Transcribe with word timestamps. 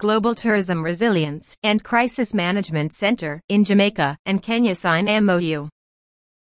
Global 0.00 0.34
Tourism 0.34 0.82
Resilience 0.82 1.58
and 1.62 1.84
Crisis 1.84 2.32
Management 2.32 2.94
Center 2.94 3.38
in 3.50 3.64
Jamaica 3.64 4.16
and 4.24 4.42
Kenya 4.42 4.74
sign 4.74 5.04
MOU. 5.26 5.68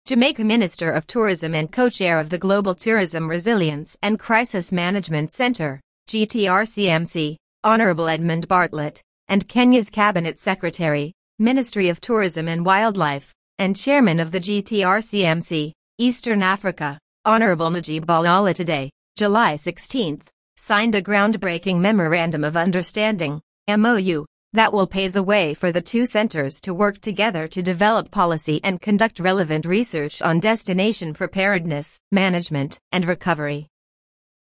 Jamaica 0.05 0.43
Minister 0.43 0.91
of 0.91 1.07
Tourism 1.07 1.55
and 1.55 1.71
co-chair 1.71 2.19
of 2.19 2.29
the 2.29 2.37
Global 2.37 2.75
Tourism 2.75 3.27
Resilience 3.27 3.97
and 4.03 4.19
Crisis 4.19 4.71
Management 4.71 5.31
Center, 5.31 5.81
GTRCMC, 6.11 7.37
Honorable 7.63 8.07
Edmund 8.07 8.47
Bartlett, 8.47 9.01
and 9.27 9.47
Kenya's 9.47 9.89
Cabinet 9.89 10.37
Secretary, 10.37 11.11
Ministry 11.39 11.89
of 11.89 11.99
Tourism 11.99 12.47
and 12.47 12.63
Wildlife, 12.63 13.33
and 13.57 13.75
Chairman 13.75 14.19
of 14.19 14.31
the 14.31 14.39
GTRCMC, 14.39 15.71
Eastern 15.97 16.43
Africa, 16.43 16.99
Honorable 17.25 17.71
Najib 17.71 18.05
Balala 18.05 18.53
today, 18.53 18.91
July 19.15 19.55
16, 19.55 20.21
signed 20.59 20.93
a 20.93 21.01
groundbreaking 21.01 21.79
Memorandum 21.79 22.43
of 22.43 22.57
Understanding, 22.57 23.39
MOU, 23.69 24.25
that 24.51 24.73
will 24.73 24.87
pave 24.87 25.13
the 25.13 25.23
way 25.23 25.53
for 25.53 25.71
the 25.71 25.81
two 25.81 26.05
centers 26.05 26.59
to 26.59 26.73
work 26.73 26.99
together 26.99 27.47
to 27.47 27.63
develop 27.63 28.11
policy 28.11 28.59
and 28.61 28.81
conduct 28.81 29.21
relevant 29.21 29.65
research 29.65 30.21
on 30.21 30.41
destination 30.41 31.13
preparedness, 31.13 31.97
management, 32.11 32.77
and 32.91 33.05
recovery. 33.05 33.67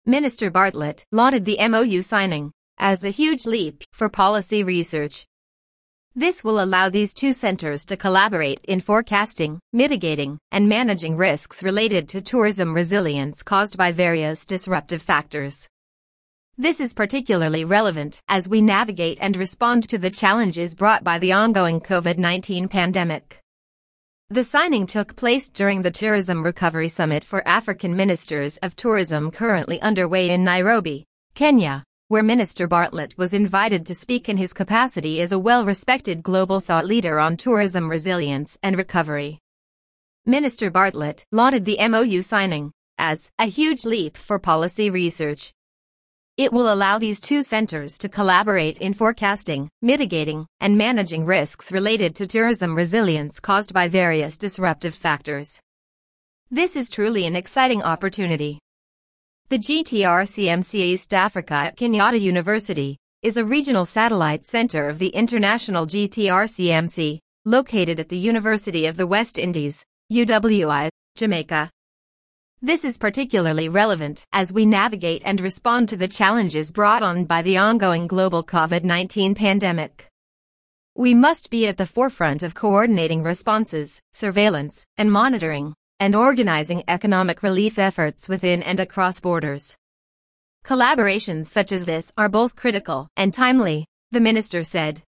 Minister 0.07 0.49
Bartlett 0.49 1.03
lauded 1.11 1.45
the 1.45 1.59
MOU 1.67 2.01
signing 2.01 2.51
as 2.79 3.03
a 3.03 3.11
huge 3.11 3.45
leap 3.45 3.83
for 3.93 4.09
policy 4.09 4.63
research. 4.63 5.27
This 6.15 6.43
will 6.43 6.59
allow 6.59 6.89
these 6.89 7.13
two 7.13 7.33
centers 7.33 7.85
to 7.85 7.95
collaborate 7.95 8.61
in 8.63 8.81
forecasting, 8.81 9.59
mitigating, 9.73 10.39
and 10.51 10.67
managing 10.67 11.17
risks 11.17 11.61
related 11.61 12.09
to 12.09 12.21
tourism 12.21 12.73
resilience 12.73 13.43
caused 13.43 13.77
by 13.77 13.91
various 13.91 14.43
disruptive 14.43 15.03
factors. 15.03 15.67
This 16.61 16.81
is 16.81 16.93
particularly 16.93 17.63
relevant 17.63 18.21
as 18.27 18.49
we 18.49 18.59
navigate 18.59 19.17
and 19.21 19.37
respond 19.37 19.87
to 19.87 19.97
the 19.97 20.09
challenges 20.09 20.75
brought 20.75 21.05
by 21.05 21.17
the 21.17 21.31
ongoing 21.31 21.79
COVID-19 21.79 22.69
pandemic. 22.69 23.39
The 24.29 24.43
signing 24.43 24.85
took 24.85 25.15
place 25.15 25.47
during 25.47 25.83
the 25.83 25.89
Tourism 25.89 26.43
Recovery 26.43 26.89
Summit 26.89 27.23
for 27.23 27.47
African 27.47 27.95
Ministers 27.95 28.57
of 28.57 28.75
Tourism 28.75 29.31
currently 29.31 29.79
underway 29.79 30.31
in 30.31 30.43
Nairobi, 30.43 31.05
Kenya, 31.33 31.85
where 32.09 32.23
Minister 32.23 32.67
Bartlett 32.67 33.17
was 33.17 33.33
invited 33.33 33.85
to 33.85 33.95
speak 33.95 34.27
in 34.27 34.35
his 34.35 34.51
capacity 34.51 35.21
as 35.21 35.31
a 35.31 35.39
well-respected 35.39 36.23
global 36.23 36.59
thought 36.59 36.85
leader 36.85 37.21
on 37.21 37.37
tourism 37.37 37.89
resilience 37.89 38.57
and 38.61 38.75
recovery. 38.75 39.39
Minister 40.25 40.69
Bartlett 40.69 41.23
lauded 41.31 41.63
the 41.63 41.77
MOU 41.87 42.21
signing 42.21 42.73
as 42.97 43.31
a 43.39 43.45
huge 43.45 43.85
leap 43.85 44.17
for 44.17 44.37
policy 44.39 44.89
research 44.89 45.53
it 46.39 46.53
will 46.53 46.71
allow 46.71 46.97
these 46.97 47.19
two 47.19 47.43
centers 47.43 47.97
to 47.97 48.07
collaborate 48.07 48.77
in 48.77 48.93
forecasting, 48.93 49.67
mitigating, 49.81 50.47
and 50.61 50.77
managing 50.77 51.25
risks 51.25 51.69
related 51.69 52.15
to 52.15 52.25
tourism 52.25 52.73
resilience 52.73 53.41
caused 53.41 53.73
by 53.73 53.89
various 53.89 54.37
disruptive 54.37 54.95
factors. 54.95 55.59
This 56.49 56.77
is 56.77 56.89
truly 56.89 57.25
an 57.25 57.35
exciting 57.35 57.83
opportunity. 57.83 58.57
The 59.49 59.59
GTRCMC 59.59 60.75
East 60.75 61.13
Africa 61.13 61.55
at 61.55 61.75
Kenyatta 61.75 62.21
University 62.21 62.95
is 63.21 63.35
a 63.35 63.43
regional 63.43 63.85
satellite 63.85 64.45
center 64.45 64.87
of 64.87 64.97
the 64.97 65.09
International 65.09 65.85
GTRCMC, 65.85 67.19
located 67.43 67.99
at 67.99 68.07
the 68.07 68.17
University 68.17 68.85
of 68.85 68.95
the 68.95 69.07
West 69.07 69.37
Indies, 69.37 69.83
UWI, 70.09 70.87
Jamaica. 71.17 71.69
This 72.61 72.83
is 72.83 72.97
particularly 72.97 73.69
relevant 73.69 74.25
as 74.33 74.51
we 74.51 74.65
navigate 74.65 75.21
and 75.23 75.39
respond 75.39 75.87
to 75.89 75.95
the 75.95 76.09
challenges 76.09 76.73
brought 76.73 77.01
on 77.01 77.23
by 77.23 77.41
the 77.41 77.57
ongoing 77.57 78.05
global 78.05 78.43
COVID-19 78.43 79.33
pandemic. 79.33 80.09
We 80.93 81.13
must 81.13 81.49
be 81.49 81.67
at 81.67 81.77
the 81.77 81.85
forefront 81.85 82.43
of 82.43 82.55
coordinating 82.55 83.23
responses, 83.23 84.01
surveillance, 84.11 84.85
and 84.97 85.09
monitoring, 85.09 85.73
and 86.01 86.13
organizing 86.13 86.83
economic 86.89 87.43
relief 87.43 87.79
efforts 87.79 88.27
within 88.27 88.61
and 88.61 88.81
across 88.81 89.21
borders. 89.21 89.77
Collaborations 90.65 91.45
such 91.45 91.71
as 91.71 91.85
this 91.85 92.11
are 92.17 92.27
both 92.27 92.57
critical 92.57 93.07
and 93.15 93.33
timely, 93.33 93.85
the 94.11 94.19
minister 94.19 94.65
said. 94.65 95.01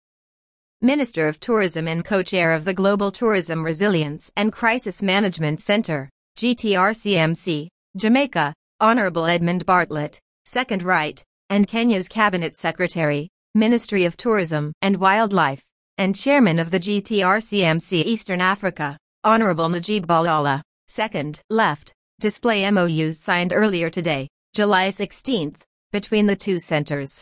Minister 0.83 1.27
of 1.27 1.39
Tourism 1.39 1.87
and 1.87 2.05
co-chair 2.05 2.53
of 2.53 2.65
the 2.65 2.75
Global 2.75 3.11
Tourism 3.11 3.65
Resilience 3.65 4.31
and 4.37 4.53
Crisis 4.53 5.01
Management 5.01 5.61
Center, 5.61 6.11
GTRCMC, 6.39 7.67
Jamaica, 7.97 8.53
Honorable 8.79 9.25
Edmund 9.25 9.65
Bartlett, 9.65 10.21
second 10.45 10.83
right, 10.83 11.21
and 11.49 11.67
Kenya's 11.67 12.07
Cabinet 12.07 12.55
Secretary, 12.55 13.27
Ministry 13.55 14.05
of 14.05 14.15
Tourism 14.15 14.71
and 14.81 14.95
Wildlife, 15.01 15.61
and 15.97 16.15
Chairman 16.15 16.57
of 16.57 16.71
the 16.71 16.79
GTRCMC 16.79 18.05
Eastern 18.05 18.39
Africa, 18.39 18.97
Honorable 19.25 19.67
Najib 19.67 20.07
Balala, 20.07 20.61
second 20.87 21.41
left, 21.49 21.91
display 22.21 22.71
MOUs 22.71 23.19
signed 23.19 23.51
earlier 23.51 23.89
today, 23.89 24.29
July 24.53 24.87
16th, 24.91 25.57
between 25.91 26.25
the 26.25 26.37
two 26.37 26.57
centers. 26.57 27.21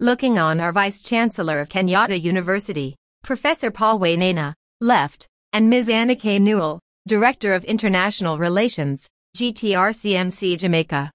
Looking 0.00 0.38
on 0.38 0.60
our 0.60 0.72
Vice 0.72 1.00
Chancellor 1.00 1.60
of 1.60 1.70
Kenyatta 1.70 2.20
University, 2.20 2.94
Professor 3.22 3.70
Paul 3.70 3.98
Wainaina, 3.98 4.52
left, 4.82 5.26
and 5.54 5.70
Ms. 5.70 5.88
Anna-Kay 5.88 6.40
Newell, 6.40 6.78
Director 7.08 7.54
of 7.54 7.64
International 7.64 8.36
Relations, 8.36 9.08
GTRCMC 9.34 10.58
Jamaica. 10.58 11.10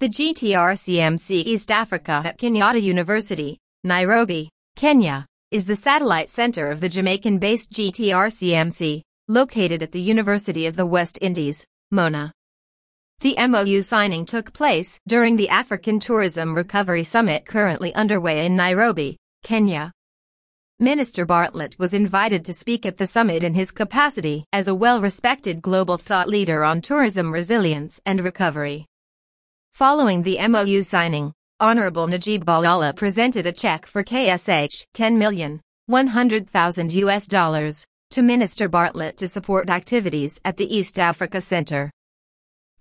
The 0.00 0.08
GTRCMC 0.08 1.30
East 1.30 1.70
Africa 1.70 2.22
at 2.24 2.40
Kenyatta 2.40 2.82
University, 2.82 3.56
Nairobi, 3.84 4.50
Kenya, 4.74 5.24
is 5.52 5.64
the 5.64 5.76
satellite 5.76 6.28
center 6.28 6.72
of 6.72 6.80
the 6.80 6.88
Jamaican-based 6.88 7.70
GTRCMC, 7.70 9.02
located 9.28 9.84
at 9.84 9.92
the 9.92 10.00
University 10.00 10.66
of 10.66 10.74
the 10.74 10.86
West 10.86 11.20
Indies, 11.22 11.64
Mona. 11.92 12.32
The 13.20 13.36
MOU 13.38 13.82
signing 13.82 14.26
took 14.26 14.52
place 14.52 14.98
during 15.06 15.36
the 15.36 15.50
African 15.50 16.00
Tourism 16.00 16.52
Recovery 16.52 17.04
Summit 17.04 17.46
currently 17.46 17.94
underway 17.94 18.44
in 18.44 18.56
Nairobi, 18.56 19.18
Kenya. 19.44 19.92
Minister 20.78 21.24
Bartlett 21.24 21.78
was 21.78 21.94
invited 21.94 22.44
to 22.44 22.52
speak 22.52 22.84
at 22.84 22.98
the 22.98 23.06
summit 23.06 23.42
in 23.42 23.54
his 23.54 23.70
capacity 23.70 24.44
as 24.52 24.68
a 24.68 24.74
well-respected 24.74 25.62
global 25.62 25.96
thought 25.96 26.28
leader 26.28 26.64
on 26.64 26.82
tourism 26.82 27.32
resilience 27.32 27.98
and 28.04 28.22
recovery. 28.22 28.84
Following 29.72 30.22
the 30.22 30.38
MOU 30.46 30.82
signing, 30.82 31.32
Honorable 31.58 32.06
Najib 32.06 32.44
Balala 32.44 32.94
presented 32.94 33.46
a 33.46 33.52
check 33.52 33.86
for 33.86 34.04
KSH 34.04 34.84
10 34.92 35.16
million 35.16 35.62
100,000 35.86 36.92
US 36.92 37.26
dollars 37.26 37.86
to 38.10 38.20
Minister 38.20 38.68
Bartlett 38.68 39.16
to 39.16 39.28
support 39.28 39.70
activities 39.70 40.38
at 40.44 40.58
the 40.58 40.76
East 40.76 40.98
Africa 40.98 41.40
Center. 41.40 41.90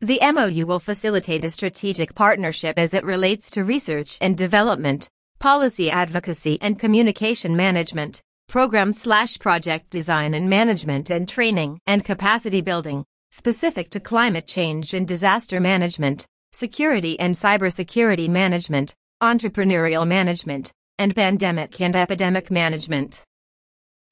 The 0.02 0.20
MOU 0.22 0.66
will 0.66 0.80
facilitate 0.80 1.46
a 1.46 1.50
strategic 1.50 2.14
partnership 2.14 2.78
as 2.78 2.94
it 2.94 3.06
relates 3.06 3.50
to 3.52 3.64
research 3.64 4.18
and 4.20 4.38
development, 4.38 5.08
policy 5.40 5.92
advocacy 5.92 6.58
and 6.62 6.80
communication 6.80 7.56
management, 7.56 8.22
program 8.48 8.94
slash 8.94 9.38
project 9.40 9.90
design 9.90 10.34
and 10.34 10.50
management 10.50 11.10
and 11.10 11.28
training 11.28 11.80
and 11.86 12.04
capacity 12.04 12.62
building, 12.62 13.04
specific 13.32 13.90
to 13.90 14.00
climate 14.00 14.48
change 14.48 14.94
and 14.94 15.08
disaster 15.08 15.60
management, 15.60 16.26
security 16.52 17.20
and 17.20 17.36
cybersecurity 17.36 18.30
management, 18.30 18.94
entrepreneurial 19.22 20.08
management, 20.08 20.72
and 20.98 21.16
pandemic 21.16 21.82
and 21.82 21.96
epidemic 21.96 22.50
management. 22.50 23.24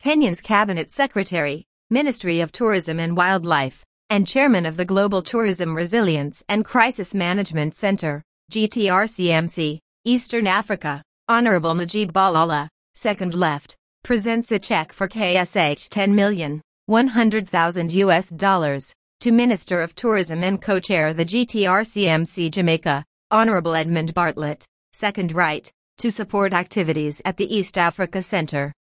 Kenya's 0.01 0.41
Cabinet 0.41 0.89
Secretary, 0.89 1.63
Ministry 1.89 2.41
of 2.41 2.51
Tourism 2.51 2.99
and 2.99 3.15
Wildlife, 3.15 3.85
and 4.09 4.27
Chairman 4.27 4.65
of 4.65 4.75
the 4.75 4.85
Global 4.85 5.21
Tourism 5.21 5.75
Resilience 5.75 6.43
and 6.49 6.65
Crisis 6.65 7.13
Management 7.13 7.75
Center, 7.75 8.21
GTRCMC, 8.51 9.79
Eastern 10.03 10.47
Africa, 10.47 11.01
Honorable 11.29 11.73
Najib 11.73 12.11
Balala, 12.11 12.67
second 12.95 13.33
left, 13.33 13.77
presents 14.03 14.51
a 14.51 14.59
check 14.59 14.91
for 14.91 15.07
KSH 15.07 15.87
10 15.87 16.13
million, 16.13 16.61
100,000 16.87 17.93
US 17.93 18.29
dollars 18.29 18.93
to 19.21 19.31
Minister 19.31 19.81
of 19.81 19.95
Tourism 19.95 20.43
and 20.43 20.61
co-chair 20.61 21.13
the 21.13 21.23
GTRCMC 21.23 22.51
Jamaica, 22.51 23.05
Honorable 23.31 23.73
Edmund 23.73 24.13
Bartlett, 24.13 24.65
second 24.91 25.31
right, 25.31 25.71
to 25.99 26.11
support 26.11 26.53
activities 26.53 27.21
at 27.23 27.37
the 27.37 27.55
East 27.55 27.77
Africa 27.77 28.21
Center. 28.21 28.73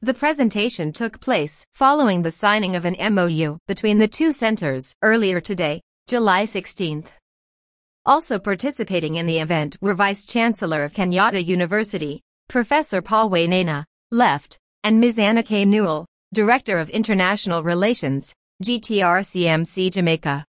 The 0.00 0.14
presentation 0.14 0.94
took 0.94 1.20
place 1.20 1.66
following 1.74 2.22
the 2.22 2.30
signing 2.30 2.74
of 2.74 2.86
an 2.86 2.96
MOU 3.14 3.58
between 3.68 3.98
the 3.98 4.08
two 4.08 4.32
centers 4.32 4.94
earlier 5.02 5.42
today, 5.42 5.82
July 6.08 6.44
16th. 6.44 7.08
Also 8.06 8.38
participating 8.38 9.16
in 9.16 9.26
the 9.26 9.38
event 9.38 9.76
were 9.82 9.94
Vice 9.94 10.24
Chancellor 10.24 10.84
of 10.84 10.94
Kenyatta 10.94 11.44
University, 11.44 12.22
Professor 12.48 13.02
Paul 13.02 13.28
Wainaina, 13.28 13.84
left, 14.10 14.58
and 14.82 14.98
Ms. 14.98 15.18
Anna-Kay 15.18 15.66
Newell, 15.66 16.06
Director 16.32 16.78
of 16.78 16.88
International 16.88 17.62
Relations, 17.62 18.34
GTRCMC 18.64 19.92
Jamaica. 19.92 20.44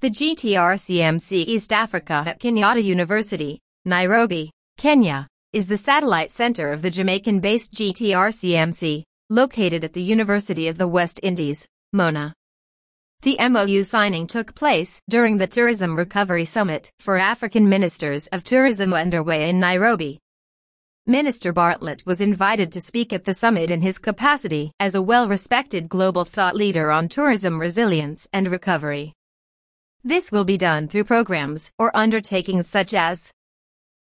The 0.00 0.10
GTRCMC 0.10 1.32
East 1.32 1.72
Africa 1.72 2.24
at 2.26 2.40
Kenyatta 2.40 2.82
University, 2.82 3.60
Nairobi, 3.84 4.50
Kenya, 4.76 5.28
is 5.52 5.68
the 5.68 5.78
satellite 5.78 6.32
center 6.32 6.72
of 6.72 6.82
the 6.82 6.90
Jamaican-based 6.90 7.72
GTRCMC, 7.72 9.04
located 9.30 9.84
at 9.84 9.92
the 9.92 10.02
University 10.02 10.66
of 10.66 10.78
the 10.78 10.88
West 10.88 11.20
Indies, 11.22 11.66
Mona. 11.92 12.34
The 13.22 13.36
MOU 13.40 13.82
signing 13.82 14.26
took 14.26 14.54
place 14.54 15.00
during 15.08 15.38
the 15.38 15.46
Tourism 15.46 15.96
Recovery 15.96 16.44
Summit 16.44 16.90
for 17.00 17.16
African 17.16 17.68
Ministers 17.68 18.26
of 18.28 18.44
Tourism 18.44 18.92
underway 18.92 19.48
in 19.48 19.58
Nairobi. 19.58 20.18
Minister 21.06 21.52
Bartlett 21.52 22.04
was 22.04 22.20
invited 22.20 22.72
to 22.72 22.80
speak 22.80 23.12
at 23.12 23.24
the 23.24 23.34
summit 23.34 23.70
in 23.70 23.80
his 23.80 23.98
capacity 23.98 24.72
as 24.78 24.94
a 24.94 25.02
well-respected 25.02 25.88
global 25.88 26.24
thought 26.24 26.56
leader 26.56 26.90
on 26.90 27.08
tourism 27.08 27.60
resilience 27.60 28.28
and 28.32 28.50
recovery. 28.50 29.12
This 30.04 30.30
will 30.30 30.44
be 30.44 30.56
done 30.56 30.86
through 30.86 31.04
programs 31.04 31.70
or 31.78 31.96
undertakings 31.96 32.68
such 32.68 32.94
as 32.94 33.32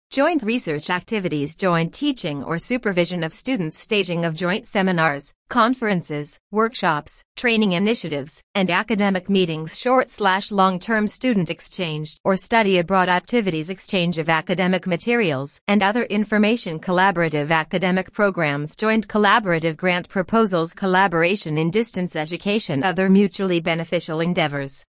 Joint 0.09 0.42
research 0.42 0.89
activities 0.89 1.54
joint 1.54 1.94
teaching 1.94 2.42
or 2.42 2.57
supervision 2.57 3.25
of 3.25 3.33
students 3.33 3.77
staging 3.77 4.24
of 4.24 4.33
joint 4.36 4.65
seminars, 4.65 5.33
conferences, 5.50 6.39
workshops, 6.50 7.21
training 7.36 7.74
initiatives, 7.74 8.42
and 8.56 8.69
academic 8.69 9.30
meetings 9.30 9.77
short 9.77 10.09
slash 10.09 10.50
long-term 10.50 11.09
student 11.09 11.50
exchange 11.50 12.15
or 12.24 12.38
study 12.38 12.77
abroad 12.77 13.09
activities 13.09 13.69
exchange 13.69 14.18
of 14.18 14.30
academic 14.30 14.88
materials 14.88 15.59
and 15.68 15.83
other 15.83 16.04
information 16.04 16.80
collaborative 16.80 17.51
academic 17.51 18.13
programs 18.13 18.77
joint 18.77 19.09
collaborative 19.09 19.75
grant 19.75 20.07
proposals 20.07 20.71
collaboration 20.71 21.57
in 21.57 21.69
distance 21.69 22.15
education 22.15 22.81
other 22.81 23.09
mutually 23.09 23.59
beneficial 23.59 24.21
endeavors. 24.21 24.86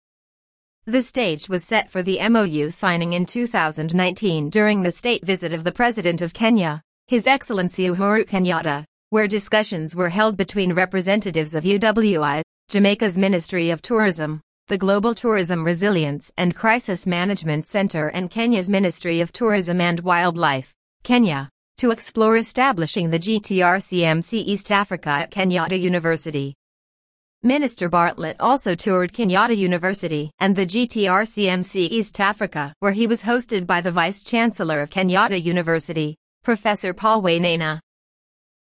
The 0.89 1.03
stage 1.03 1.51
was 1.51 1.65
set 1.65 1.91
for 1.91 2.03
the 2.03 2.19
MOU 2.31 2.71
signing 2.71 3.13
in 3.13 3.27
2019 3.27 4.49
during 4.49 4.81
the 4.81 4.91
state 4.91 5.23
visit 5.23 5.53
of 5.53 5.63
the 5.63 5.71
President 5.71 6.23
of 6.23 6.33
Kenya, 6.33 6.81
His 7.07 7.27
Excellency 7.27 7.89
Uhuru 7.89 8.25
Kenyatta, 8.27 8.85
where 9.11 9.29
discussions 9.29 9.95
were 9.95 10.09
held 10.09 10.39
between 10.39 10.73
representatives 10.73 11.55
of 11.55 11.65
UWI, 11.65 12.41
Jamaica's 12.71 13.19
Ministry 13.19 13.69
of 13.69 13.83
Tourism, 13.83 14.41
the 14.69 14.79
Global 14.79 15.15
Tourism 15.15 15.63
Resilience 15.63 16.33
and 16.39 16.57
Crisis 16.57 17.07
Management 17.07 17.67
Center 17.67 18.09
and 18.09 18.31
Kenya's 18.31 18.71
Ministry 18.71 19.21
of 19.21 19.31
Tourism 19.31 19.83
and 19.83 20.01
Wildlife, 20.01 20.73
Kenya, 21.03 21.51
to 21.77 21.91
explore 21.91 22.39
establishing 22.39 23.11
the 23.11 23.19
GTRCMC 23.19 24.33
East 24.33 24.73
Africa 24.73 25.11
at 25.11 25.33
Kenyatta 25.33 25.79
University. 25.79 26.55
Minister 27.45 27.89
Bartlett 27.89 28.35
also 28.41 28.75
toured 28.75 29.13
Kenyatta 29.13 29.57
University 29.57 30.33
and 30.41 30.57
the 30.57 30.67
GTRCMC 30.67 31.77
East 31.77 32.19
Africa, 32.19 32.75
where 32.81 32.91
he 32.91 33.07
was 33.07 33.23
hosted 33.23 33.65
by 33.65 33.81
the 33.81 33.93
Vice 33.93 34.25
Chancellor 34.25 34.81
of 34.81 34.91
Kenyatta 34.91 35.41
University, 35.41 36.17
Professor 36.43 36.93
Paul 36.93 37.23
Wainaina. 37.23 37.79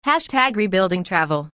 Hashtag 0.05 0.56
Rebuilding 0.56 1.05
Travel 1.05 1.50